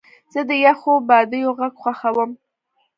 [0.33, 2.31] زه د یخو بادیو غږ خوښوم.